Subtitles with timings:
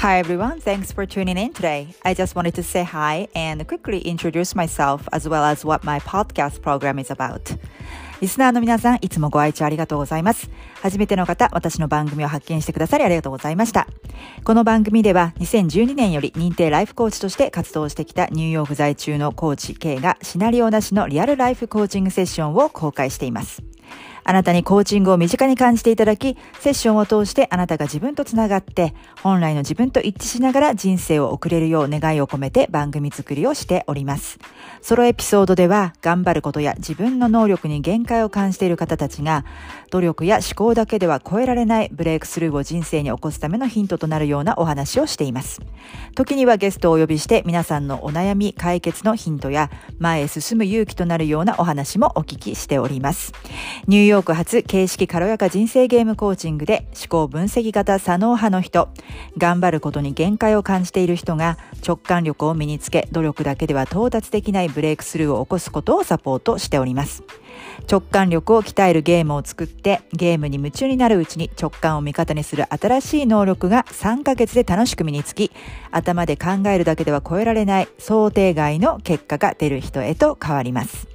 [0.00, 1.88] Hi everyone, thanks for tuning in today.
[2.04, 5.98] I just wanted to say hi and quickly introduce myself as well as what my
[5.98, 7.58] podcast program is about.
[8.20, 10.50] リスナーの皆さん、いつもご愛聴ありがとうございます。
[10.82, 13.88] 初めての方、私の番組を発見してくださりありがとうございました。
[14.44, 23.64] この番組では、2012年より認定ライフコーチとして活動してきたニューヨーク在中のコーチ K がシナリオなしのリアルライフコーチングセッションを公開しています。
[24.28, 34.38] あなたにコーチングを身近に感じていただき、セッションを通してあなたが自分とつながって、本来の自分と一致しながら人生を送れるよう願いを込めて番組作りをしております。
[34.82, 39.46] ソロエピソードでは、頑張ることや自分の能力に限界を感じている方たちが、
[39.90, 45.60] 努力や思考だけでは超えられないブレイクスルーを人生に起こすためのヒントとなるようなお話をしています。
[46.14, 53.32] 時にはゲストをお呼びして皆さんのお悩み解決のヒントや前へ進む勇気となるようなお話もお聞きしております。
[53.86, 58.88] ニューヨーク発形式軽やか人生ゲームコーチングで思考分析型左脳派の人、
[59.36, 67.22] 頑張ることに限界を感じている人が直感力を身につけ、努力だけでは到達できないブレイクスルーを起こすことをサポートしております。
[67.90, 75.50] 直感力を鍛えるゲームを作ってゲームに夢中になるうちに直感を味方にする新しい能力が3ヶ月で楽しく身につき
[75.90, 81.08] 頭で考えるだけでは超えられない想定外の結果が出る人へと変わります。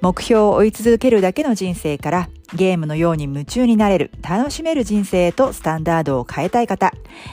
[0.00, 6.92] 目標を追い続けるだけの人生からゲームのように夢中になれる、楽しめる人生へとスタンダードを変えたい方、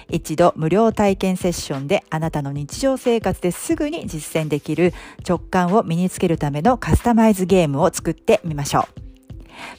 [0.09, 4.93] 一度無料体験セッションであなたの日常生活ですぐに実践できる
[5.27, 9.04] 直感を身につけるためのカスタマイズゲームを作ってみましょう。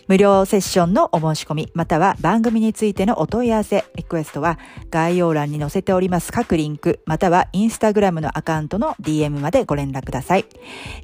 [0.08, 4.58] 無料セッションのお申し込み、または番組についてのお問い合わせ、リクエストは
[4.90, 10.44] 概要欄に載せております各リンク、またはインスタグラムのアカウントの DM までご連絡ください。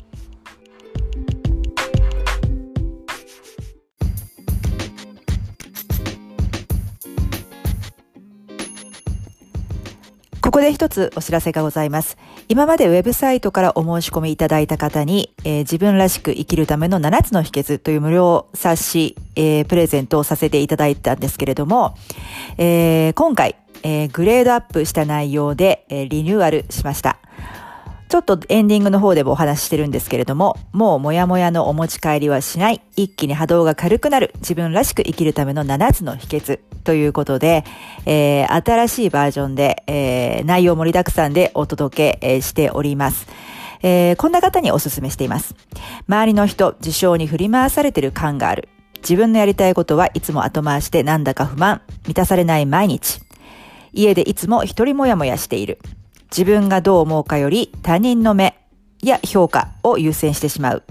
[10.61, 12.17] で一つお知らせがございます。
[12.47, 21.95] 今までウェブサイトからお申し込みいただいた方に、えー、自分らしく生きるための7つの秘訣という無料冊子、えー、プレゼントをさせていただいたんですけれども、
[22.57, 27.17] えー、今回、えグレードアップした内容で、えリニューアルしました。
[28.11, 37.63] ちょっとエンディングの方でもお話ししてるんですけれども、もうもやもやのお持ち帰りはしない、一気に波動が軽くなる、自分らしく生きるための7つの秘訣ということで、
[38.05, 43.27] えー、新しいバージョンで、えー、内容盛りだくさんでお届け、しております。
[43.81, 45.55] えー、こんな方にお勧めしています。
[46.09, 48.67] 周りの人、事象に振り回されてる感がある。
[49.03, 53.21] 自分のやりたいことはいつも後回しでなんだか不満、満たされない毎日。
[53.93, 55.79] 家でいつも一人もやもやしている。
[56.31, 58.57] 自分がどう思うかより他人の目
[59.03, 60.83] や評価を優先してしまう。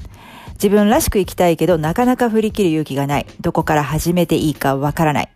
[0.55, 3.27] 自分らしく生きたいけどなかなか振り切る勇気がない。
[3.41, 5.29] どこから始めていいかわからない。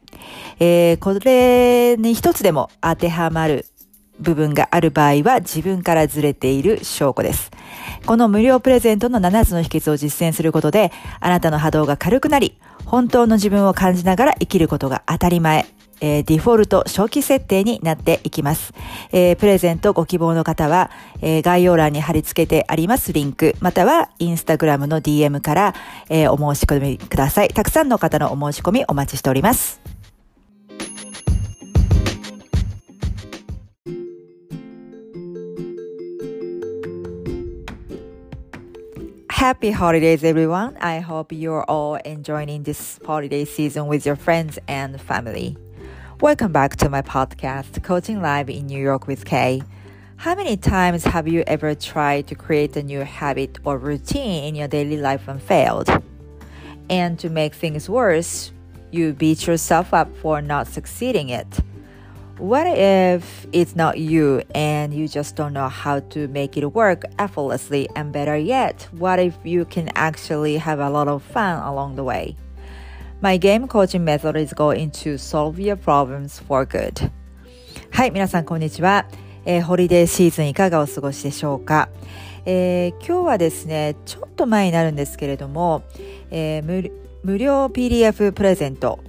[0.60, 3.66] えー、これに一つでも当てはまる
[4.20, 7.50] 部分がある場合は自分からずれている証拠です。
[8.06, 15.66] この無料プレゼントの7つの秘訣を実践することで、あなたの波動が軽くなり、本当の自分を感じながら生きることが当たり前。
[16.00, 18.72] えー、デフォルト初期設定になっていきます。
[19.12, 20.90] えー、プレゼントご希望の方は、
[21.20, 25.74] えー、概要欄に貼り付けてありますリンク、またはインスタグラムの DM から、
[26.08, 27.48] えお申し込みください。
[27.48, 29.80] たくさんの方のお申し込みお待ちしております。
[39.44, 40.74] Happy holidays, everyone.
[40.80, 45.58] I hope you're all enjoying this holiday season with your friends and family.
[46.20, 49.62] Welcome back to my podcast, Coaching Live in New York with Kay.
[50.14, 54.54] How many times have you ever tried to create a new habit or routine in
[54.54, 55.90] your daily life and failed?
[56.88, 58.52] And to make things worse,
[58.92, 61.58] you beat yourself up for not succeeding it.
[62.38, 67.02] What if it's not you and you just don't know how to make it work
[67.18, 67.88] effortlessly?
[67.96, 72.04] And better yet, what if you can actually have a lot of fun along the
[72.04, 72.36] way?
[73.24, 77.10] My game coaching method is going to solve your problems for good.
[77.90, 79.06] はい、皆さんこんにちは。
[79.46, 81.88] えー、ホリデーシーズンいかがお過ごしでしょうか、
[82.44, 85.84] えー、今日はですね、ちょっと前になるんですけれども、
[86.30, 86.92] えー、
[87.22, 89.00] 無料 PDF プレゼント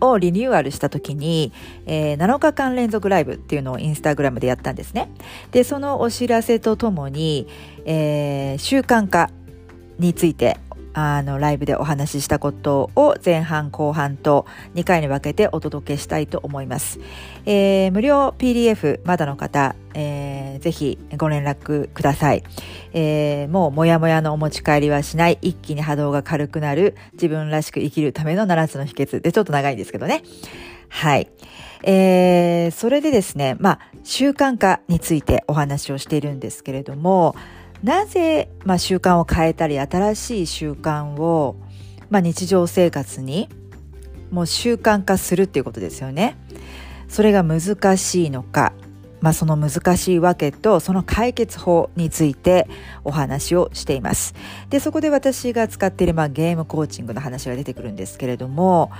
[0.00, 1.52] をリニューアルした時に、
[1.84, 5.10] えー、7日間連続ライブっていうのをインスタグラムでやったんですね。
[5.50, 7.46] で、そのお知らせとともに、
[7.84, 9.28] えー、習慣化
[9.98, 10.56] について
[10.94, 17.00] あのライブでお話ししたことを前半後半と2回に分けてお届けしたいと思います。
[17.46, 22.42] えー、無料 PDF まだの方、えー、ぜひご連絡ください。
[22.92, 30.22] えー、もうもやもやのお持ち帰りはしない、一気に波動が軽くなる、自分らしく生きるための7つの秘訣でちょっと長いんですけどね。
[30.88, 31.28] はい。
[31.84, 37.34] えー、それでですね、まあ、習慣化についてお話をしているんですけれども、
[37.82, 41.56] なぜ、まあ、習慣を変えたり、新しい習慣を、
[42.10, 43.48] まあ、日常生活に
[44.30, 46.36] もう習慣化するっていうことですよね。
[47.08, 48.72] それが難しいのか、
[49.20, 52.68] まあ、その難しいわけとその解決法について
[53.04, 54.34] お話をしています。
[54.70, 58.90] で、そこで私が使っている、まあ、ゲームコーチングの話が出てくるんですけれども、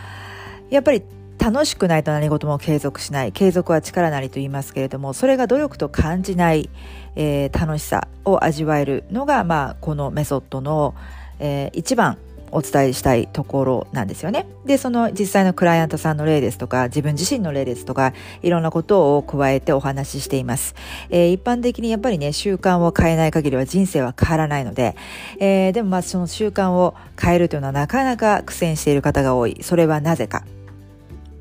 [0.70, 1.02] やっぱり
[1.42, 3.32] 楽しくないと何事も継続しない。
[3.32, 6.70] 継続は力なりと言いますけれども、それが努力と感じない、
[7.16, 10.94] えー、楽しさを味わえるのが、まあ、このメソッドの、
[11.40, 12.16] えー、一番
[12.52, 14.46] お伝えしたいところなんですよね。
[14.66, 18.12] で、その実際のクライアントさんの例ですとか、自分自身の例ですとか、
[18.44, 20.76] いろんなことを加えてお話ししています。
[21.10, 24.94] えー、一般的にやっぱりね、習慣を変えない限りは人生は変わらないので、
[25.40, 29.58] えー、でもまあその習慣を変えるというのはなかなか苦戦している方が多い。
[29.62, 30.44] それはなぜか。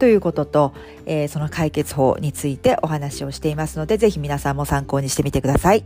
[0.02, 0.74] ということと、
[1.06, 5.84] えー、その解決法についてお話をしていますので、ぜひ皆さんも参考にしてみてください。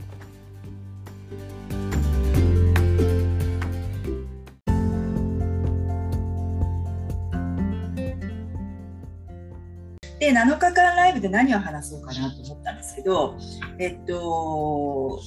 [10.17, 13.35] で7日間ライブで何を話そうかなと思ったんですけど、
[13.79, 15.21] えっと、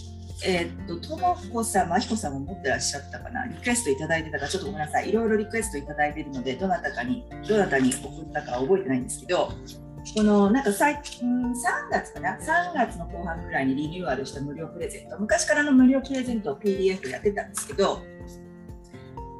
[0.44, 9.52] えー、っと、ともこさん、まひこさんも持ってらっしゃったかな、リクエストいただいてたか、ちょっとごめんなさい、いろいろリクエストいただいてるので、どなたかに、どなたに送ったか覚えてないんですけど、
[10.14, 11.54] このなんか最近3
[11.90, 18.00] 月かな、3月の後半くらいにリニューアルした無料プレゼント、昔からの無料プレゼントを PDF やってたんですけど、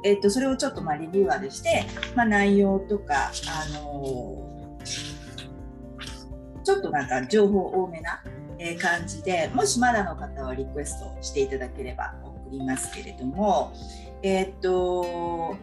[0.03, 1.85] えっと、それをちょっとまあリニューアルして、
[2.15, 8.23] まあ、内容とか、あのー、ちょっとなんか情報多めな
[8.59, 13.73] え感じでもしまだの方はリクエストしていただければ送りますけれども、
[14.21, 15.55] えー、っと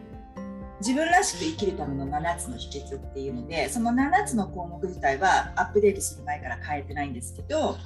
[0.79, 7.77] 自分らしく生きるための7つの秘訣っていうのでその7つの項目自体はアップデートする前から変えてないんですけど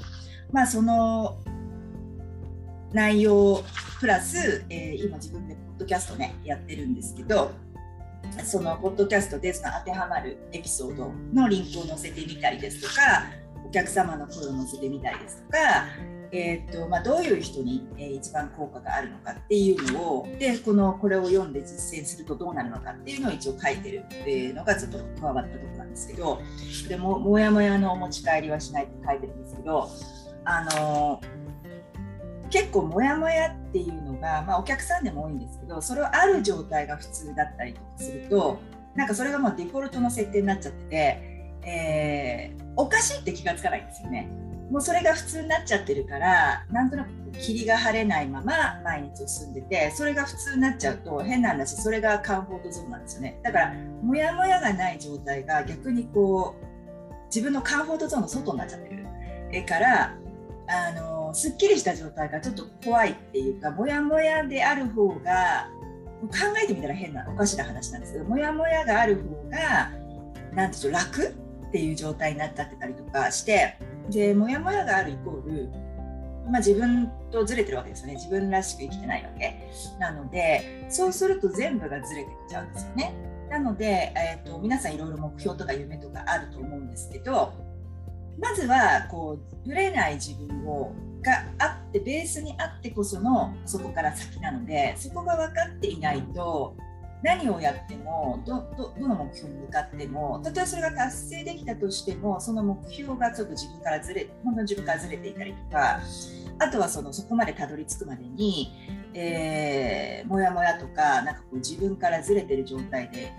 [0.52, 1.38] まあその
[2.94, 3.64] 内容
[4.00, 7.52] プラス、えー、今自分でポッドキャストねやってるんですけど
[8.44, 13.41] そのポッドキャストでその当てはまるエピソードのリンクを載せてみたりですとか
[13.72, 15.58] お客様の声を載せてみたりですとか、
[16.34, 26.42] えーとまあ、どういう人に、えー、一番効果があるのかっていうのをでこのこれを読んで実践するとどうなるのかっていうのを一応書いてるっていうのがちょっと加わったとこなんですけど
[26.90, 29.90] でももやもやのお持ち帰りはしないって書いてるんですけど
[30.44, 31.22] あの、
[32.50, 38.60] 結構モヤモヤっていうのが、まあ、お客さんでも多いんですけどそれをある状態が普通だったりとかすると
[38.96, 41.31] なんかそれがもうデフォルトの設定になっちゃってて
[41.64, 44.30] えー、おかしいって気がつかないんですよね。
[44.72, 56.66] もうそれが普通になっちゃってるからなんとなく霧が晴れないまま毎日を過んでてそれが普通になっちゃうと変なんだしそれがカンフォートゾーンなんですよねだからモヤモヤがない状態が逆にこう
[57.26, 59.06] 自分のカンフォートゾーンの外になっちゃってる
[59.52, 60.16] えから
[60.68, 65.68] あのすっきりした状態がちょっと怖いっていうかモヤモヤである方が
[66.22, 66.30] 考
[66.64, 69.92] えてみたら変なおかしな話なんですけどモヤモヤがある方が
[70.54, 71.36] 何て言う楽
[71.72, 73.78] っていう状態になっちゃってたりとかして
[74.10, 75.70] でモヤモヤがあるイコール、
[76.52, 78.16] まあ、自分とずれてるわけですよね。
[78.16, 79.56] 自分らしく生きてないわけ。
[79.98, 83.14] なのでそうすると全部がずれてきちゃうんですよね。
[83.50, 87.54] なので、えーと、皆さんいろいろ目標とか夢とかあると思うんですけど
[88.40, 96.76] まずはこうぶれない自分をがあってベースにあってこそのそこから先なのでそこが分かっていないと
[97.24, 106.00] 何をやってもどどどの目標に向かっても例えばそれが達成できたとしてもその目標がちょっと自分からずれ本当に自分からずれていたりとか
[106.60, 108.72] あとはそのそこまでたどり着くまでに、
[109.14, 113.34] えー、もやもやとかなんかこう自分からずれてる状態で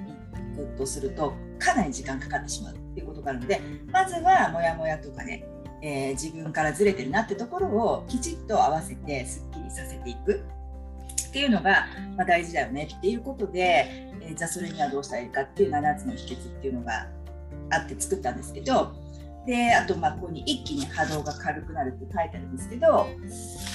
[0.55, 3.61] いくとするとかなり時間かかってしまうっていうことがあるので
[3.93, 5.45] まずはもやもやとかね、
[5.83, 10.45] えー、自分からずれてるなってところをきちっと合わせてすっきりさせていく。
[11.33, 13.87] っていうのが、ま、大事だよねっていうことで、
[14.21, 17.09] えー、じゃあそれにはどうしたらいいかっていう7つの秘訣っていうのが
[17.71, 18.93] あって作ったんですけど
[19.47, 23.09] であとまあここに一気に波動が軽くなるって書いてあるんですけど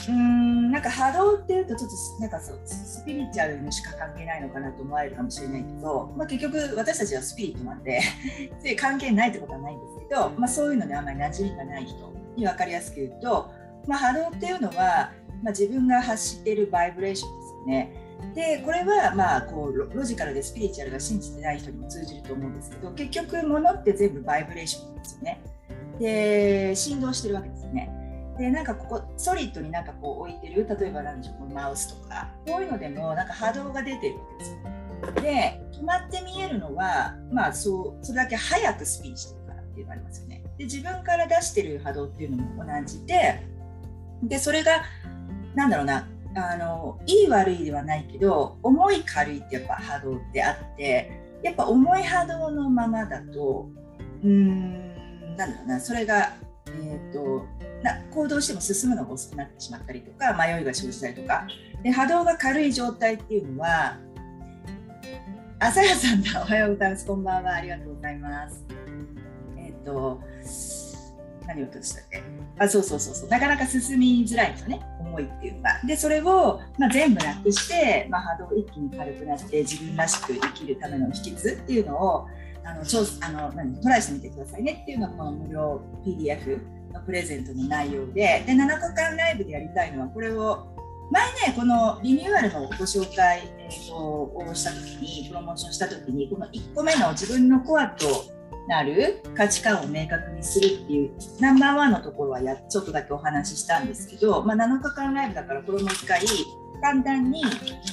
[0.07, 7.99] うーんなんか波動っていうとちょっとなんかそうスピリチュアルにしか関係ないのかなと思われるかもしれないけど、まあ、結局私たちはスピリットなんで
[8.79, 13.51] 関係ないってことはないんですけど、まあ、そういうのにあんまり馴染みがない人に分かりやすく言うと、
[13.87, 15.11] まあ、波動っていうのは、
[15.43, 17.91] まあ、自分が発しているバイブレーションですね。
[18.33, 25.41] でこれはまあこうロジカルでスピリチュアルが信じてない人にも通じると思うんですけど結局物って全部バイブレーションですよね。
[25.99, 27.91] で振動してるわけですよね。
[28.37, 35.21] でなんかここソリッドになんかこう置いてる例えば何でしょうこのマウスとかこういうのでもなんか波動が出てるわけですよ。
[35.21, 40.43] で止まって見えるのはまあそうそれだけ早くスピンしてるからっていうのがありますよね。
[40.57, 43.43] で自分から出してる波動っていうのも同じで
[44.23, 44.83] でそれが
[45.55, 51.11] なんだろうなあのいい悪いではないけど重い軽いってやっぱ波動ってあって
[51.43, 53.69] やっぱ重い波動のままだと
[54.23, 56.33] うーんなんだろうなそれが、
[56.67, 57.45] えーと、
[57.83, 61.47] な行動しても進むのが遅くなってしまったりとか迷いが生じたりとか。
[61.83, 63.97] で波動が軽い状態っていうのは
[65.59, 66.41] 朝やさんだ。
[66.41, 67.05] おはようございます。
[67.05, 67.53] こんばんは。
[67.53, 68.65] ありがとうございます。
[69.57, 70.21] えっ、ー、と
[71.47, 72.21] 何を言うとしたっけ？
[72.59, 73.29] あそうそうそうそう。
[73.29, 75.81] なかなか進みづらいんですよね思いっていうのが。
[75.85, 82.27] でそれを、まあ、全部なくして、まあ、波動一気に軽くなって自分らしく生きるための秘訣っていうのを
[82.63, 83.81] あの調あの何？
[83.81, 84.79] トライしてみてくださいね。
[84.83, 86.59] っていうのがこの無料 PDF
[86.93, 88.43] のプレゼントの内容で。
[88.45, 90.67] で7日間ライブでやりたいのはこれを
[91.09, 98.05] 前ねこのリニューアルのご紹介、えーと、をした時にプロモーションした時にこの1個目の自分のコアと
[98.67, 106.19] なる価値観を明確にするっていうナンバーワンのところはやちょっとだけお話ししたんですけど、まあ、7日間ライブだからこれも1回
[106.81, 107.43] 簡単に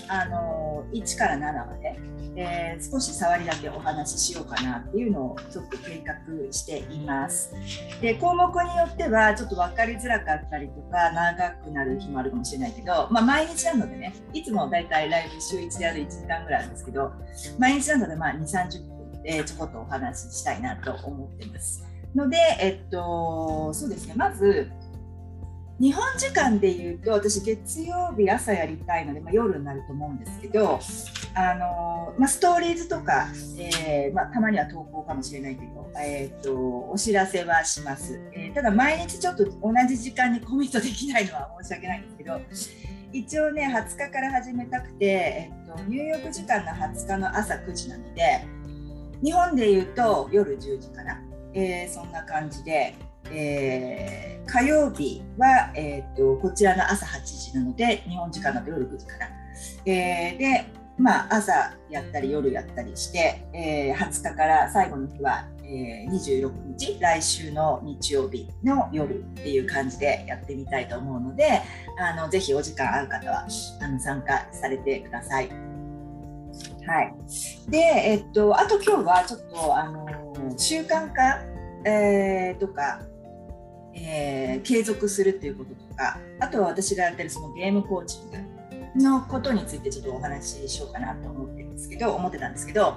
[0.09, 1.99] あの1から7まで、
[2.37, 7.54] えー、少し触りだけお話ししようかなっていうのをちょっと計画しています。
[8.00, 17.12] で項目によってはちょっと分かりづらかったりとか長くなる日もあるかもしれないけど、まあ、毎日なのでねいつもだいたいライブ週1でやる1時間ぐらいなんですけど
[17.59, 18.93] 毎日なのでまあ2 3 0分
[19.25, 21.85] え、ちょこっとお話ししたいなと思ってます。
[22.14, 24.71] ので、えっと、そうですね、まず、
[25.81, 30.78] 日本時間で言うと、私、月曜日朝やりたいので、まあ、夜になると思うんですけど、
[31.35, 33.26] あのまあ、ストーリーズとか、
[33.59, 42.40] えー、まあ、たまには投稿かもしれないけど、えーと、お知らせはします、えー、ただ、毎日ちょっと同じ時間にコミットできないのは申し訳ないんですけど、
[43.12, 48.47] 一応ね、20日から始めたくて、えーと、とニューヨーク時間の20日の朝9時なので、
[49.25, 51.19] 日本でいうと夜10時かな、
[51.54, 52.95] えー、そんな感じで、
[53.31, 59.28] えー、火曜日は、えーと、こちらの朝8時なので日本時間だと夜9時かな、
[59.87, 60.66] えー、で
[60.99, 71.62] まあ朝やったり夜やったりして、えー、20日から最後の日は、えー、26日来週の日曜日の夜っていう感じでやってみたいと思うので
[71.99, 73.47] あのぜひお時間ある方は
[73.81, 75.74] あの参加されてください。
[76.87, 77.14] はい、
[77.71, 80.07] で、えっと、あと今日はちょっとあの
[80.57, 81.43] 習慣化、
[81.88, 83.00] えー、とか、
[83.95, 92.97] えー、継続するっていうこととかあとは私がやってるそのゲームコーチングのことについてちょっとお話ししようかなと思ってるんですけど思ってたんですけど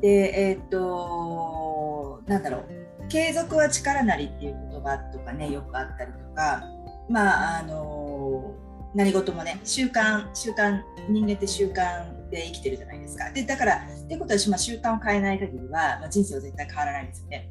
[0.00, 6.64] でえー、っとなんだろう継続は力なりっていう言葉とかねよくあったりとか
[7.08, 8.54] まああの
[8.94, 13.30] 何事もね習慣習慣人間って習慣で生きてるじゃないですか。
[13.32, 17.48] でだからってことは、まあ、習慣を変えない限りは、まあ、人生は絶対変わらないですよね。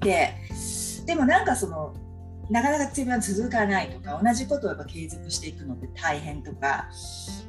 [0.00, 0.34] で
[1.06, 1.94] でもなんかその
[2.50, 6.88] なかなか自分は続かないとか同じことをやっぱ継続していくのって大変とか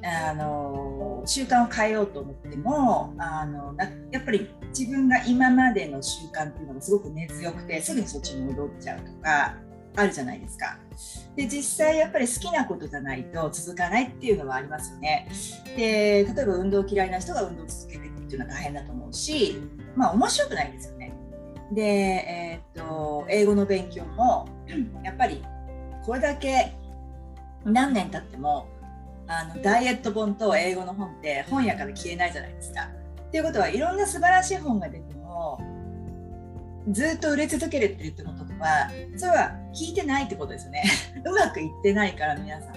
[0.01, 3.75] あの習慣を変えようと思ってもあの
[4.11, 9.55] やっぱり自分が今までの習慣っていうのがすごく根強くてすぐにそっちに戻っちゃうとか
[9.95, 10.77] あるじゃないですか。
[11.35, 15.27] で実際やっぱり好きなことじゃないと続かないっていうのはありますよね。
[15.75, 19.59] で例えば運動嫌いな人が運動を続けていくっていうのは大変だと思うし
[19.95, 21.13] まあ面白くないですよね。
[21.71, 24.47] で、えー、っと英語の勉強も
[25.03, 25.43] やっぱり
[26.05, 26.73] これだけ
[27.65, 28.67] 何年経っても
[29.27, 32.89] あのダイエット本と英語の本って本屋から消えないじゃないですか。
[33.27, 35.59] っていうことはいろんな素晴らしい本が出ても
[36.91, 40.83] ずっと売れ続けるって言ってことはそれは聞いてないってことですよね。
[41.25, 42.73] うまくいってないから皆さん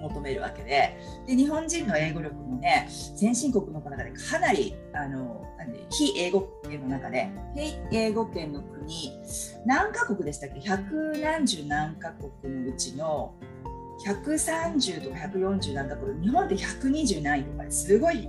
[0.00, 0.96] 求めるわけで。
[1.26, 5.44] で日本人の英語力もね先進国の中でかなりあの
[5.90, 9.20] 非英語圏の中で非英語圏の国
[9.64, 10.60] 何カ国でしたっけ？
[10.60, 13.34] 百何十何カ国のうちの
[14.06, 18.28] 130とか140何カ国日本って120何位とかですごい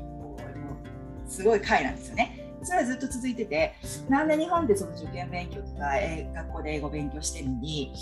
[1.26, 2.41] すごい回なんですよね。
[2.64, 3.74] それはずっと続いてて
[4.10, 7.94] なんで日本でその受験勉強とか、えー、学校で英語勉強してるのに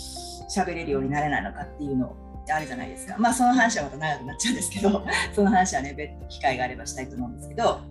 [0.50, 3.16] 喋れるようになれないのかっていうのってあるじゃないですか。
[3.18, 7.82] まあその話はまた長くなっちゃうんですけどその話はね別途機会があればしたいと思うんですけど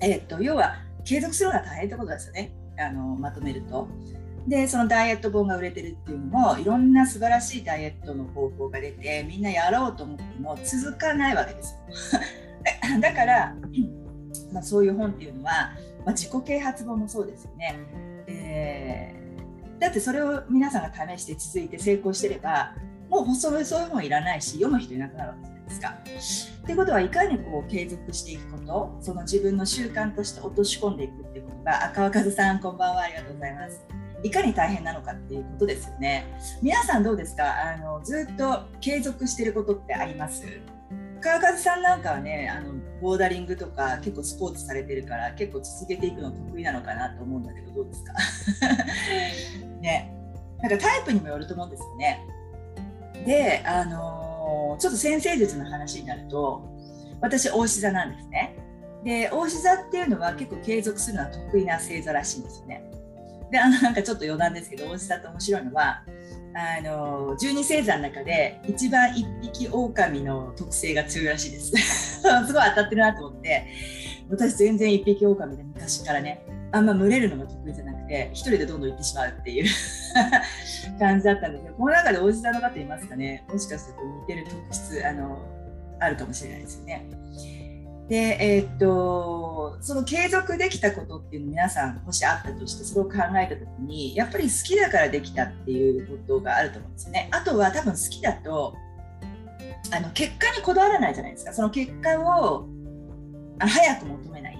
[0.00, 2.52] えっと要は継続するのが大変ってことですよね。
[2.78, 3.88] あのまとめると。
[4.46, 11.74] でそのダイエット本が売れてるっていうのもいろんな素晴らしいダイエットの方法が出てみんなやろうと思っても続かないわけです
[12.14, 12.20] よ。
[13.00, 13.54] だから、
[14.52, 15.72] まあ、そういう本っていうのは、
[16.04, 17.78] まあ、自己啓発本もそうですよね、
[18.26, 22.74] えー、だってそれを皆さんが試して続いて成功してれば
[23.08, 25.88] もうそういう本いらないし読む人いなくなるわけじゃないですか。
[26.62, 33.80] ってことはいかにこう継続していくことその自分の習慣として落とし込んでいくっていうことが赤和さんこんばんはありがとうございます。
[34.22, 36.26] いかに大変なのかっていうことですよね。
[36.62, 37.44] 皆さんどうですか？
[37.74, 40.44] あのずっと継続してることってあります？
[41.20, 48.12] 川和さんなんかはねあのボーダリングとか結構スポーツされてるから結構続けていくの得意なのかなと思うんだけどどうですか？
[49.80, 50.12] ね
[50.62, 52.20] なんかタイプにもよると思うんですよね。
[53.26, 56.62] であのちょっと先生術の話になると
[57.20, 58.56] 私大志座なんですね。
[59.04, 62.84] で大志座っていうのは結構継続するのは得意な星座らしいんですよね。
[63.50, 66.02] であのなんかちょっと余談ですけど大志座って面白いのは
[66.54, 71.70] あの十二星座の中で一番一匹狼の特性が強いらしいです
[72.20, 73.66] すごい当たってるなと思って
[74.28, 79.66] 私全然一匹狼で昔からねあんま群れるのが得意じゃなくて一人でどんどん行ってしまうっていう
[80.98, 85.38] 感じだったんですけどこの中でおじさんの方いますかねもしかすると似てる特質あの
[86.00, 87.06] あるかもしれないですよね。
[88.10, 97.28] でえー、っとその継続できたことっていうの皆さんもしあったとしてそれを考えた時にやっぱり好きだからできたっていうことがあると思うんですよね。
[97.30, 98.74] あとは多分好きだと
[99.92, 102.66] あの結果にこだわらないじゃないですかその結果を
[103.60, 104.58] 早く求めない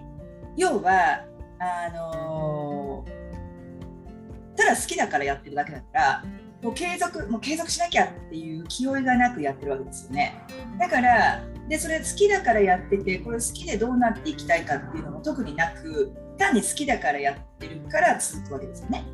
[0.57, 1.25] 要は
[1.59, 3.05] あの
[4.57, 6.25] ただ好きだからやってるだけだから
[6.63, 10.43] もう継続もう継続しなきゃっていう気負いがなくやってるわけですよね。
[10.79, 19.05] だからでそれ好きだからやっててこれ好きでどうなっていきたいかっていうのも特になく単に好きだからやってるから続くわけですよね。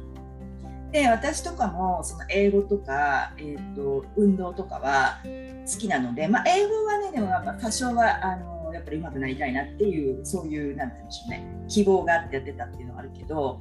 [0.93, 11.67] で私とかもその英語とか、えーと、運動とかは好きなので、まあ、英語はねでもやっぱ多少はあのやっぱり上手くなりたいなっていうそういうなんて言うんでしょうね。
[11.69, 13.61] 希望があってやってたっていうのはあるけど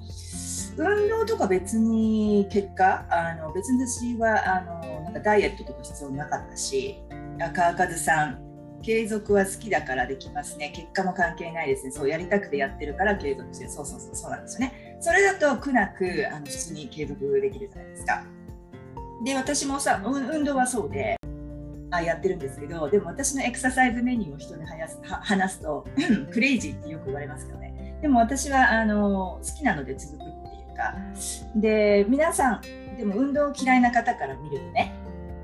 [0.78, 7.02] 運動とか別に結果あの別に私はあのなんかダイエットとか必要なかったし
[7.40, 8.46] 赤和さん
[8.82, 10.72] 継続は好きだからできますね。
[10.76, 11.92] 結果も関係ないですね。
[11.92, 14.98] そうやりたくてやってるから継続してそうそうそうそうなんですよね。
[15.00, 18.24] それだと苦なくあの普通に継続できるじゃないですか。
[19.24, 21.18] で私もさ運動はそうで
[21.90, 25.86] あやってるんですけどでも私のエクササイズメニューを人に話す話すと
[26.32, 27.98] クレイジーってよく言われますけどね。
[28.02, 30.45] でも私はあの好きなので続く
[30.76, 30.96] か。
[31.56, 32.62] で皆さん
[32.98, 34.94] でも運動嫌いな方から見るとね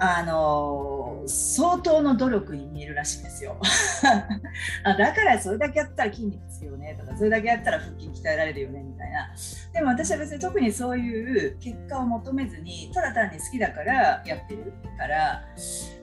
[0.03, 3.55] あの相当の努力に見えるらしいんですよ。
[4.83, 9.29] だからそれだけやったら筋肉つくよねとかそれだけやったら腹筋鍛えられるよねみたいな。
[9.73, 15.43] でも私は別に特にそういう結果を求めずにただ単に好きだからやってるから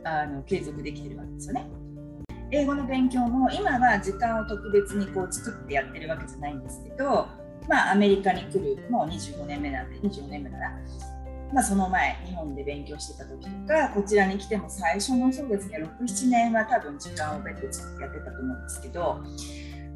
[0.05, 1.67] あの継続できてるわけですよね。
[2.53, 7.27] 英語の勉強も今は時間を特別にこう作ってやってるわけじゃないんですけど
[7.69, 10.73] まあアメリカに来るもう25年目なんで25年目だな。
[11.53, 19.23] まあ、その前日本で勉強してた時とかこちらに来ても最初のそうですね67年は多分時間を別途作ってやってたと思うんですけど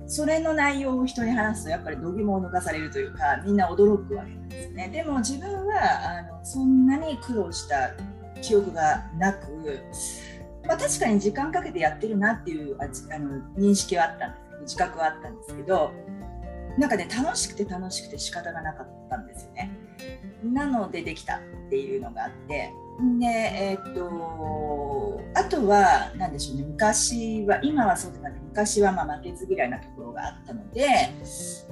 [0.07, 4.89] それの内容を人に話すとやっぱり度肝を抜かされるというかみんな驚くわけなんですね。
[4.89, 5.75] でも自分は
[6.19, 7.91] あのそんなに苦労した
[8.41, 9.47] 記憶がなく、
[10.67, 12.87] まあ、確かに時間かけてやってるなっていうあ
[13.19, 15.93] の認識はあったんですけど自覚はあったんですけど
[16.79, 19.71] なんかね楽しくて楽しくて仕方がなかったんですよね。
[20.45, 22.73] なのでできたっていうのがあって。
[23.19, 26.65] でえー、っとあとは何でしょうね。
[26.65, 30.85] 昔は今はそうでなく昔はまあ負けず嫌いなところがあったので、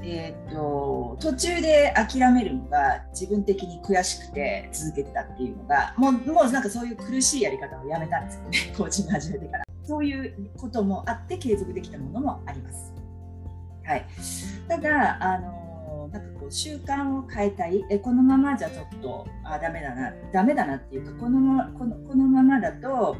[0.02, 8.72] えー、っと途中で諦めるのが自分的に悔しくて続けてたっていうのがもうもうなんかそういう苦しいやり方をやめたんですよね。
[8.76, 9.64] コーチング始めてから。
[9.84, 12.99] そういうこともあって継続できたものもあります。
[13.84, 14.06] はい、
[14.68, 23.16] ただあのなんかこう習慣を変えたいえこのままじゃちょっとあダメだなダメだなっていうかこのまこのこのままだと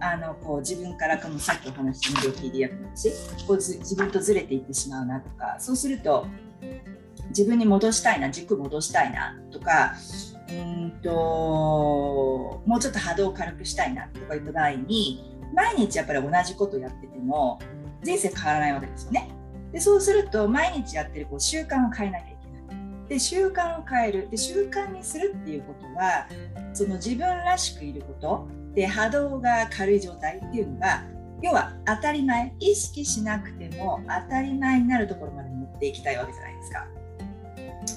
[0.00, 3.10] あのこう自分からこのさっきお話した無料 PDF の話
[3.46, 6.26] こう自分とずれていってしまうなとかそうすると
[7.28, 9.94] 自分に戻したいな軸戻したいなとか
[10.50, 17.58] うんともうちょっと波動を軽くしたいなとか言った場合に毎日やっぱり同じことやってても
[18.02, 19.30] 人生変わらないわけですよね。
[19.72, 26.26] でそうすると毎日やってるこう習慣を変えなきゃいけないで習慣を変えるで習慣にするっていうことは
[26.72, 31.04] その自分らしくいることで波動が軽い状態っていうのが
[31.42, 36.86] 要は当たり前意識しなくても当たり前になるところまで持っていきたいわけじゃないですか。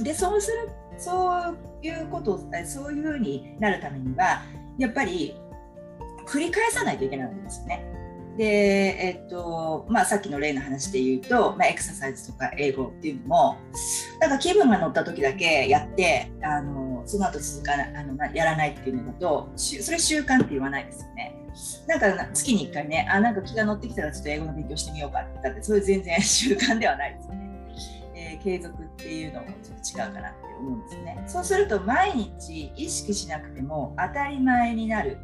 [0.03, 4.41] でそうするそういうことそういうふうになるためには
[4.77, 5.35] やっぱり
[6.25, 7.85] 繰り返さないといけないわけですよね。
[8.37, 13.57] で、えっとまあ、さっきの例の話で言うと、まあ、エクササイズとか英語っていうのも
[14.19, 21.35] なんか気分が乗った時だけやってあのその後続かなあのやらないっていうのだとそれ習慣って言わないですよね。
[21.87, 27.45] なんか月に1回ねあなんか気が乗ってきたらちょっと英語の勉強してみようかって言ったってそれ全然 習慣ではないですよね。
[28.17, 31.23] えー、継続っていうのもちょっと違うかなって思うんですね。
[31.27, 35.17] そうすると毎日意識しなくても当たり前になる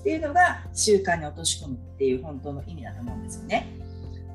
[0.00, 3.66] っていうのが習慣に落とし込むっていう本当の意味だと思うんですよね。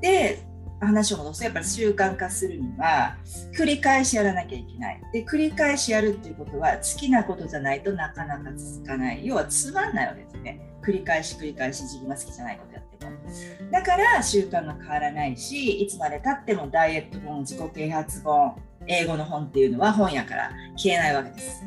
[0.00, 0.42] で
[0.80, 3.16] 話を戻すとやっぱり習慣化するには
[3.56, 5.00] 繰り返しやらなきゃいけない。
[5.12, 9.26] で繰り返しやるっていうことは好きなことじゃないとなかなか続かない。
[9.26, 10.60] 要はつまんないわけですね。
[10.82, 13.70] 繰り返し繰り返し自分が好きじゃないことやっても。
[13.72, 21.64] だから習慣が変わらないしいつまでたってもダイエット本自己啓発本英語の本っていうのは本屋から消えないわけです。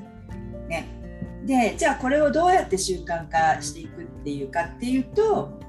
[0.67, 0.85] ね、
[1.45, 5.59] でじゃあこれをどうやって習慣化していくっていうかっていうと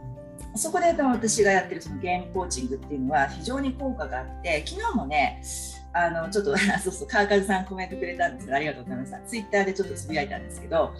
[0.54, 5.42] そこで私がやってるそのゲームコーチングっていうのは非常に効果があって昨日もね
[5.94, 8.46] あのちょっと そうそう川上さんコメントくれたんです。
[8.46, 9.20] けどありがとうございました。
[9.20, 10.94] ツイッターでちょっとつぶやいたんですけど、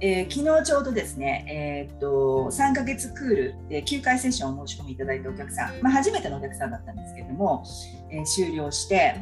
[0.00, 7.64] えー、昨日ちょうどですね、えー、っと3ヶ月クールで9回セッションを申し込みいただいたお客さん、まあ、初めてのお客さんだったんですけれども、
[8.10, 9.16] えー、終了して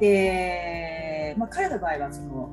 [0.00, 2.50] で、まあ、彼の場合はその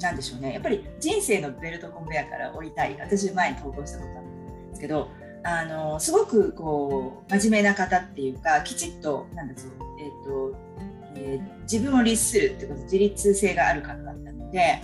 [0.00, 5.10] なんでしょうねやっぱり人生のベルトコンベヤから降りたい私前に投稿したことあるんですけど
[5.44, 10.68] あのすごくこう真面目な方っていうかきちっとなんですえーと
[11.14, 14.80] えー、自分を律するってこと自立性がある方だったので、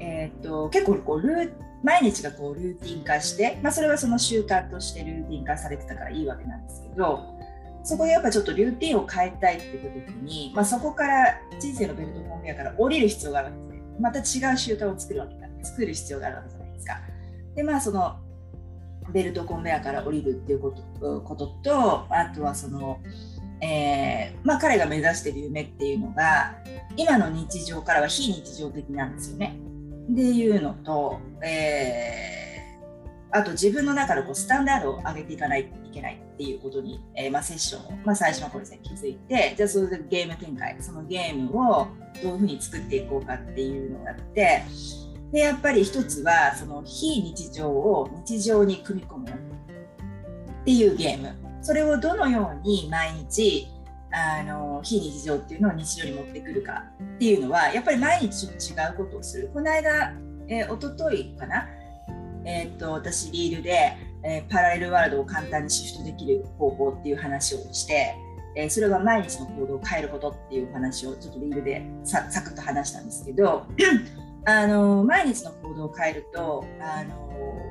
[0.00, 7.24] えーと、結構こうルー毎日がこうルーティン化して、まあ、それはその習慣としてルーティン化されてたからいいわけなんですけど
[7.82, 13.71] そこでやっぱちょっとルーティンを変えたいっていう時に、まあ、そこから人生のベルトコンベヤから降りる必要があるんです。
[14.02, 14.24] また違う
[14.58, 17.00] 習慣を作るわけだ作る必要があるわけじゃないですか。
[17.54, 18.16] でまあその
[19.12, 23.00] ベルトコンベヤから降りるっていうことこととあとはその、
[23.60, 26.56] えー、まあ、彼が目指してる夢っていうのが
[26.96, 29.56] 今の日常からは非日常的なんですよね。
[30.10, 32.41] っていうのと、えー、
[33.32, 41.88] あと自分の中でこうスタンダードを上げていかないといけないっていうことに、えー、まあ、セッションを、まあ、最初の頃ですね気づいてじゃあそれでゲーム展開そのゲームを
[42.22, 44.62] どういうふうに作っていこうかっていうのをやって
[45.32, 51.34] でやっぱり一つはその非日常を日常に組み込むっていうゲーム。
[51.62, 53.68] それをどのように毎日
[54.12, 56.84] あの非日常っていうのを日常に持ってくるか
[57.16, 58.48] っていうのはやっぱり毎日違
[58.92, 59.50] うことをする。
[59.54, 60.12] この間、
[60.48, 61.66] えー、一昨日かな、
[62.44, 68.14] えー、っと私リールで、えー、パラレルワールドを簡単にシフトできる方法っていう話をして
[68.54, 73.66] えー、それは毎日の行動を変えることっていう話をちょっとリールでサクッと話したんですけど
[74.44, 77.14] あの毎日の行動を変えるとあの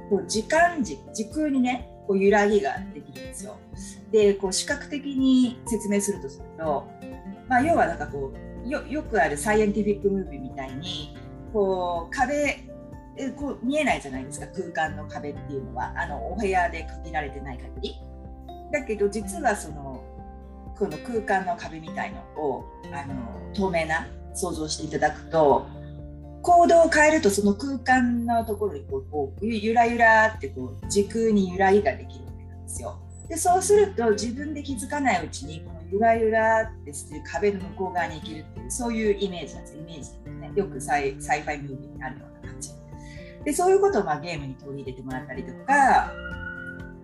[0.09, 3.57] こう時間時時空にねこう揺らぎができるんですよ。
[4.11, 6.87] でこう視覚的に説明するとすると、
[7.47, 8.33] まあ、要はなんかこ
[8.65, 11.15] うよよくあるサイエンティフィックムービーみたいに
[11.53, 12.63] こう壁
[13.29, 17.95] こう見えないじゃないですか空間の壁っていうのはあのお部屋で区切られてない限り。
[18.71, 20.03] だけど実はその
[20.77, 25.67] この空間の壁みたいのをあの透明な想像していただくと
[26.41, 32.97] 行動を変えるとその空間のところにこうこうゆらゆらってこう時空に揺らぎができるわけなんですよ。
[33.29, 42.30] でそうすると自分で気づかないうちにこのゆらゆらってしてる壁の向こう側に行けるっていうそういうイメージなんですイメージですねよくサイサイファイムービーにあるような
[43.43, 46.11] でそういうことをまあゲームに取り入れてもらったりとか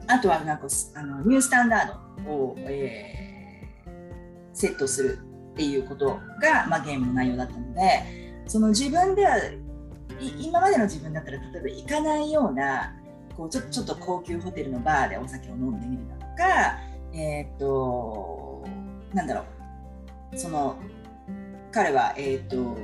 [0.08, 3.90] あとはなんかあのニュースタンダードを、えー、
[4.54, 5.20] セットする
[5.54, 9.38] っていうことが、まあ、ゲームの内容だったのでその自分では
[10.40, 12.96] 今までの自分だったら例えば行かないような
[13.36, 16.80] こうちょちょっと高級ホテルのバーでお酒を飲んでみるだとか、
[17.14, 18.66] えー、っと
[19.14, 19.46] なんだろ
[20.34, 20.78] うその
[21.72, 22.78] 彼は、えー、っと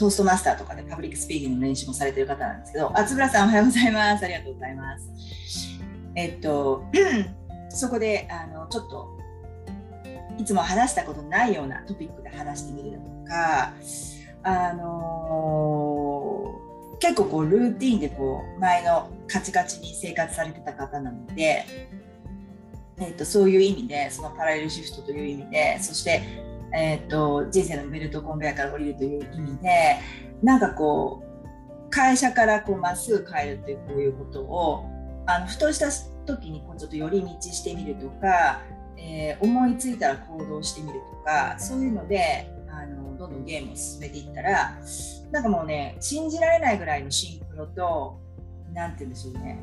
[0.00, 4.24] トーストマスターとかで public speaking の練習もされてる方なんですけど、あつぶらさんおはようございます。
[4.24, 5.10] ありがとうございます。
[6.14, 6.84] えっと、
[7.68, 9.18] そこであのちょっと
[10.38, 13.74] いつも話したことないようなトピックで話してみるとか、
[14.42, 21.66] あのー、結構こうルーティンでこう前のカチカチに生活されてた方なので、
[22.96, 26.22] えーと、そういう意味でそのパラレルシフトという意味でそして、
[26.72, 29.98] えーと、人生のベルトコンベヤから降りるという意味で
[30.42, 34.86] なんかこう会社からこうまっすぐ帰るというこういうことを
[35.26, 35.90] あのふとした
[36.26, 38.62] 時にこうちょっと寄り道してみるとか、
[38.96, 44.78] えー、思いついたら行動してみるとかそういうのであのどんどんゲームを進めていったら
[45.32, 48.20] なんかもうね信じられないぐらいのシンクロと
[48.72, 49.60] 何て言うんでしょうね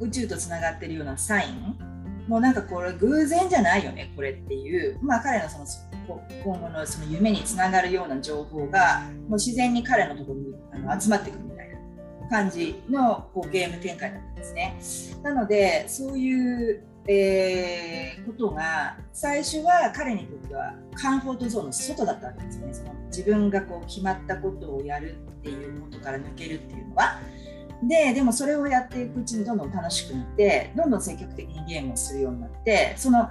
[0.00, 1.76] 宇宙とつながってるようなサイン。
[2.26, 4.98] もうなんかこれ偶然じゃないよねこれっていう。
[5.02, 5.66] まあ彼のその
[6.44, 11.68] 今後のその夢につながるような情報がもう自然に彼のところにあの集まってくるみたい
[12.22, 15.20] な感じのこうゲーム展開だったんですね。
[15.22, 27.18] なのでそういうえー、ことが最初は彼にとってはカンフォートゾーンの外だったわけですねその自分がこう決まったことをやるっていうことから抜けるっていうのは
[27.82, 33.28] ででもそれをやっていくうちにどんどん楽しくなってどんどん積極的にゲームをするようになってその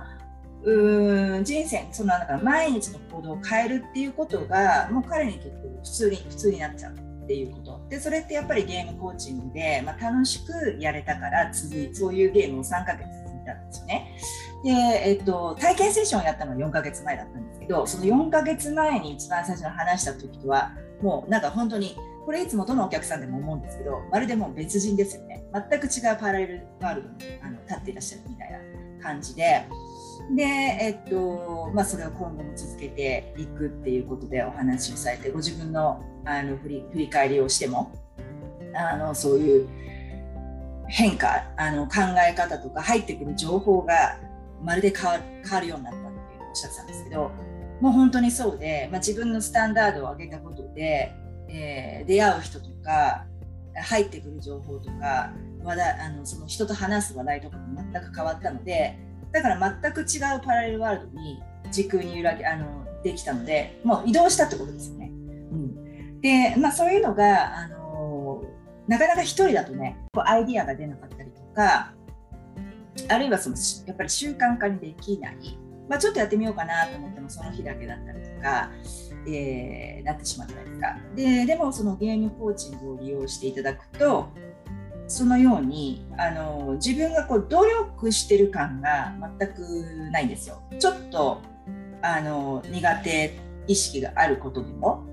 [0.63, 14.15] うん人生そのなんか毎日の行動を変えるっていうことがもう彼にとって普通に普通になっちゃうっていうことでそれってやっぱりゲームコーチングで、まあ、楽しくやれたから続いそういうゲームを3ヶ月続いたんですよね。
[14.63, 21.95] で、えっと、体験セッションをやったのは4ヶ月前だったんですけどその4ヶ月前に一番最初に話した時とはもうなんか本当に
[22.25, 29.65] これいつもどのお客さんでも思うんですけどまるでもう別人ですよね全く違うパラレルワールドにあの立っていらっしゃるみたいな感じで
[30.35, 37.91] で、えっとまあ、それを今後も続けていくっていうことでお話をされてご自分のあの振り振り返りをしても
[38.75, 39.69] あのそういう
[40.87, 44.19] 変化あの考え方とか入ってくる情報が
[44.63, 47.31] まるで変わ変わるようになったっていうおっしゃってたんですけど
[47.81, 51.13] もう本当にそうで、まあ、自分のスタンダードを上げたことで、
[51.47, 53.25] えー、出会う人とか
[53.75, 55.31] 入ってくる情報とか
[55.63, 58.97] 話題あのその人と話す話題とかも全く変わったので
[59.31, 65.11] だから全く違うパラレルワールドに時空に揺らぎあのできたのでもう移動したってことですよね。
[65.51, 68.43] うん、で、まあ、そういうのがあの
[68.87, 71.93] なかなか一人だとねこうアイディアが出なかったりとか
[73.07, 78.71] あるいはそのやっぱり習慣化にできない、まあ、ちょっとやってみようかなと思ってもその日だけだったりとか、
[79.27, 80.97] えー、なってしまったりとか。
[81.15, 84.29] ででもそのゲームコーチングを利用していただくと
[85.09, 90.61] そのようにあの自分がこう努力してる感が全くないんですよ。
[90.79, 91.41] ちょっと
[92.01, 95.03] あの苦手意識があることでも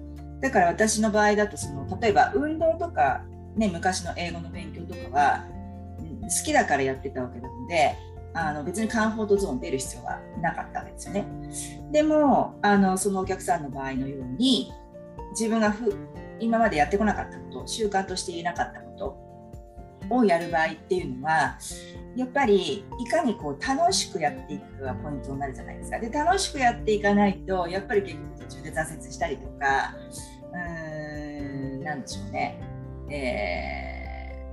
[0.41, 3.23] だから私の場合だとその例えば運動とか、
[3.57, 5.45] ね、昔の英語の勉強とかは
[6.23, 7.97] 好きだからやってたわけなので
[8.35, 11.27] あの別にカンフォートゾーン出る必要はなかったわけですよね。
[11.91, 14.71] でもあのそのお客さんの場合のように
[15.31, 15.97] 自分がふ
[16.39, 18.86] 今までやってこなかったこと習慣としていなかったこ
[20.11, 21.59] をやる場合っていうのは
[22.17, 25.99] やっぱりいかにこう楽しくやっていくかがポイントになるじゃないですか。
[25.99, 29.95] で楽しくやっていかないとやっぱり結局途中で挫折したりとか
[30.53, 32.61] うーんなんでしょうね、
[33.11, 34.53] え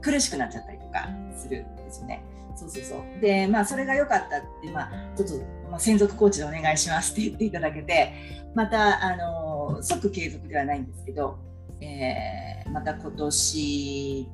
[0.00, 2.24] 苦しくなっちゃったりとかするんですよね。
[2.56, 5.34] そうそうそうでまあそれが良かったって、まあ、ちょっと、
[5.70, 8.12] まあ、専属コーチでお願いしますって言っていただけて
[8.54, 11.38] またあの即継続ではないんですけど、
[11.80, 14.28] えー、また今年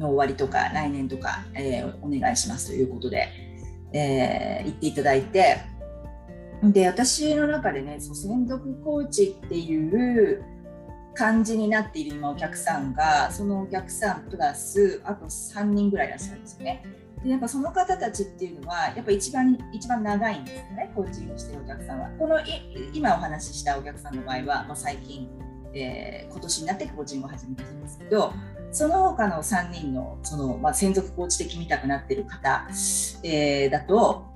[0.00, 3.28] の終わりとか来年とか、えー、お願いしますということで、
[3.92, 5.58] えー、言っていただいて
[6.62, 10.42] で私の中でねそう専属コーチっていう
[11.14, 16.84] 感じになっている今お客さんがそのお客さんプラスあと3人ぐらいいらっしゃるんですよね。
[17.22, 22.08] でやっぱその方たちっていうのはやっぱ一番一番長いんですよねコーチングしてるお客さんは。
[22.18, 22.38] この
[22.94, 25.28] 今お話ししたお客さんの場合は、まあ、最近、
[25.74, 28.32] えー、今年になってコーチングを始めたんですけど
[28.72, 32.68] その他の3人のその、まあ、専属コーチ的見たくなってる方、
[33.22, 34.26] えー、だと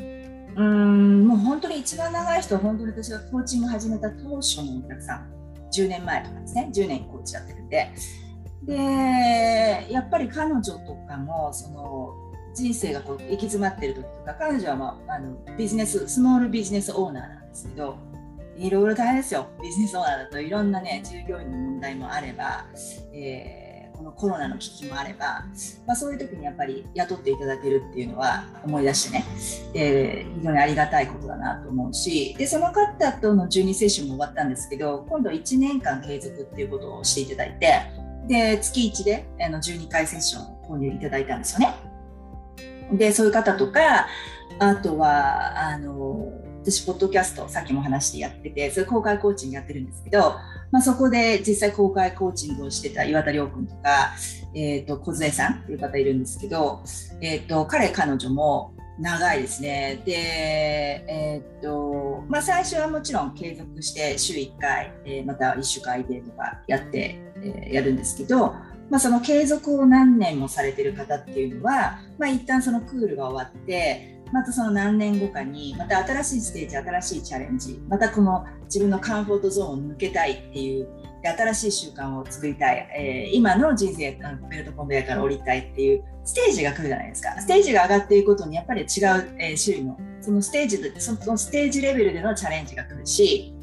[0.56, 5.30] うんもう本当に一番長い人は本当に私がコーチング始めた当初のお客さん。
[5.72, 6.70] 10年前とかですね。
[6.72, 7.92] 10年コーチやってるんで。
[8.62, 12.14] でやっぱり彼女とかもその
[12.54, 17.98] 人生がこう行き詰まってる時とか彼女は、まあ、あのビジネススモールビジネスオーナーなんですけど
[18.56, 19.48] いろいろ大変ですよ。
[19.60, 22.64] ビジネスオーナーだといろんなね従業員の問題もあれば、
[23.12, 23.63] えー
[24.04, 25.44] のコロナの危機もあれば、
[25.86, 29.24] まあ、そういう時にやっぱり雇っていただけるっていうのは思い出してね、
[29.74, 37.82] えー、非常にありがたいことだなと思うしでその方との12セッションも終わったんですけど今度1年間継続っていうことをしていただいて
[38.28, 41.74] で月1であの12回セッションを購入いただいたんですよね。
[42.92, 44.06] でそういう方とか
[44.58, 46.30] あとはあの
[46.64, 50.36] 私ポッドキャストさっきも話してやっててそれ公開コーチングやってるんですけど
[50.74, 54.10] まあ、そこで実際公開コーチングをしてた岩田亮君とか、
[54.56, 56.82] えーと、小杉さんっていう方いるんですけど、
[57.20, 60.02] えーと、彼彼女も長いですね。
[60.04, 60.12] で、
[61.06, 68.48] えー、と、まあ、最初はもちろん継続して週1回、えー、また1週間でとかやって、えー、やるんですけど、
[68.90, 80.88] まあ、その継続を何年もされてる方っていうのは、まあ、一旦そのクールが終わって、またその何年後かにまた新しいステージ新しいチャレンジまたこの自分のカンフォートゾーンを抜けたいっていう
[81.22, 84.18] 新しい習慣を作りたい、えー、今の人生
[84.50, 87.40] ベルトコンベヤから降りたいっていうステージが来るじゃないですか。
[87.40, 88.88] ステージが上がっていくことにやっぱり違う、
[89.38, 93.54] えー、種類のそのステージでそのステージレベルでのチャレンジが来るし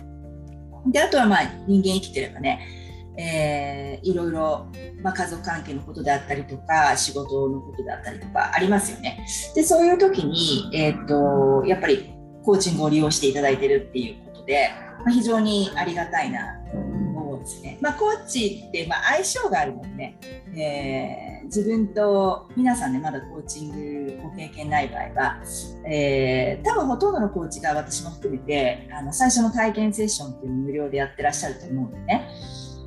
[0.87, 2.80] であとはまあ人間生きてればね
[3.17, 4.67] えー、いろいろ、
[5.01, 9.25] まあ、家族関係のことであったりとか仕事のことであったりとかありますよね。
[9.55, 14.69] でそういう時に、えー、っとやっぱりコーチングを利用していただいてるっていうことで、
[14.99, 17.77] まあ、非常にありがたいなと思うんですね。
[17.81, 20.19] まあ、コーチって、まあ、相性があるのでね、
[20.55, 25.41] えー、自分と皆さんねまだコーチングご経験ない場合は、
[25.85, 32.27] えー、多分ほとんどのコーチが私も含めてあの最初の体験セッションっていうのを無料でやってらっしゃると思うんでね。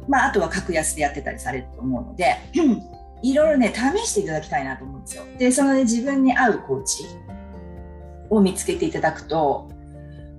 [0.08, 2.36] まあ、あとは格安でやってたりされると思うので、
[3.22, 5.24] いろいろね、試していただきたいなと思うんですよ。
[5.38, 7.04] で、その、ね、自分に合うコーチ
[8.30, 9.70] を見つけていただくと、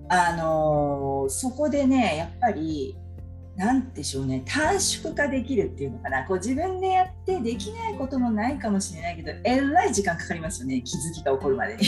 [0.07, 2.95] あのー、そこでね、やっぱり、
[3.55, 11.83] なんでしょうね、短縮化できるっていうのかな、こう自分でやってできないこともないかもしれないけど、えらい時間かかりますよね、気づきが起こるまでに。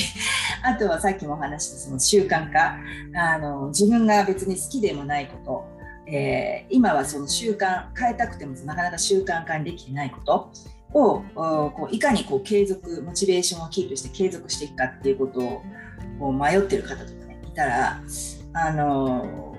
[0.63, 2.77] あとはさっきもお話したその習慣化
[3.15, 5.76] あの、自分が別に好きでもないこと、
[6.09, 10.51] えー、今はその習慣変えたくてもなかなか習慣化にできてないこと
[10.93, 15.61] をこういかにこう継続モチベーションをキープして継続していくかっていうことを
[16.19, 18.01] こう迷ってる方とかねいたら
[18.53, 19.55] あの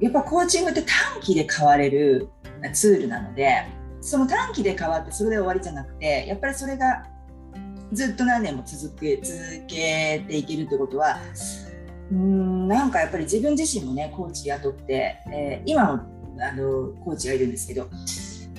[0.00, 2.28] やっぱコーチングって短期で変われる
[2.72, 3.66] ツールなので
[4.00, 7.04] その短期で変わってそれで終わりじゃなくてやっぱりそれが
[7.92, 11.18] ずっと何年も続け続けていけるってことは
[12.10, 16.02] うんなんかやっぱり自分自身もねコーチ雇って、えー、今も
[16.40, 17.86] あのコーチがいるんですけど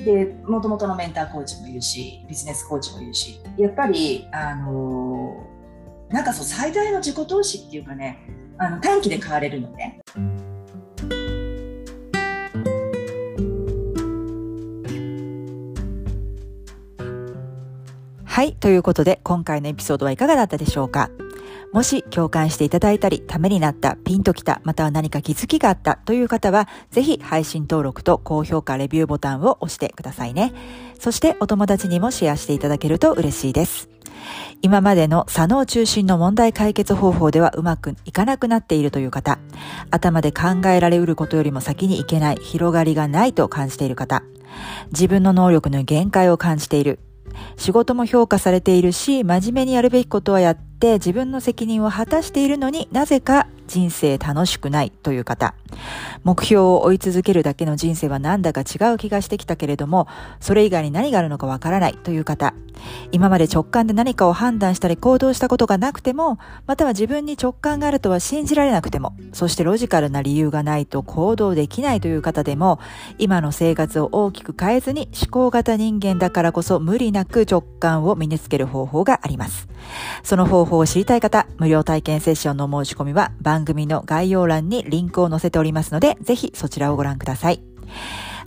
[0.06, 5.48] でもともとのメンターコーチもいるしビジネスコーチもいるしやっぱりあの
[6.10, 8.20] なんかそう最大の自己投資っていうかね
[8.58, 10.02] あの短期で買われるので。
[18.24, 18.54] はい。
[18.54, 21.12] ということで、今回のエピソードはいかがだったでしょうか？
[21.74, 30.54] もし共感していただいたり、ためになった、ピンときた、または何か気づきがあったという方は、ぜひ配信登録と高評価、レビューボタンを押してくださいね。
[31.00, 33.90] そしてお友達にもシェアしていただけると嬉しいです。
[34.62, 39.40] 今までの左脳中心の問題解決方法ではうまくいかなくなっているという方、
[39.90, 44.24] 頭で考えられうることよりも先にいけない、広がりがないと感じている方、
[44.92, 47.00] 自分の能力の限界を感じている、
[47.56, 55.54] 仕事も評価されているし、真面目にやるべきことはやって自分の責任を果たしているのになぜか人生楽しくないという方。
[56.24, 60.08] 目標を追い続けるだけの人生はなんだか違う気がしてきたけれども、
[60.42, 62.54] それ以外に何があるのかわからないという方。
[63.12, 72.80] 今まで直感で何かを判断したり行動したことがなくても、または自分に直感があるとは信じられなくても、そしてロジカルな理由がないと行動できないという方でも、
[73.20, 79.70] 今の生活を大きく変えずに思考型人間だからこそ無理なく直感を身につける方法があります。
[80.24, 87.62] その方報を知りたい方、無料体験セッションの申し込みは番組の概要欄にリンクを載せておりますので、ぜひそちらをご覧ください。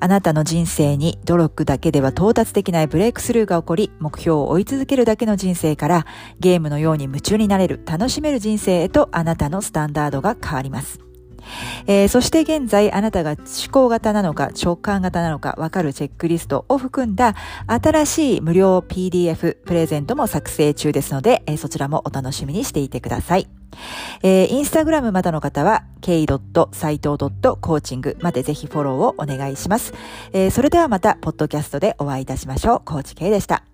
[0.01, 6.07] あなたの人生に努力だけでは到達できないブレイクスルーが起こり、目標を追い続けるだけの人生から、
[6.41, 11.04] ゲームのように夢中になれる、楽しめる人生へとあなたのスタンダードが変わります。
[11.87, 13.39] えー、そして現在あなたが思
[13.71, 17.35] 考型なのか直感型なのかわかるチェックリストを含んだ
[17.67, 23.49] 新しい無料 PDF プレゼントも作成中ですので、えー、そちらもお楽しみにしていてください。
[24.23, 29.93] えー、インスタグラムまだの方は k.saito.coaching までぜひフォローをお願いします。
[30.33, 32.83] えー、それではまた、ポッドキャストでお会いいたしましょう。
[32.85, 33.74] コーチ K でした。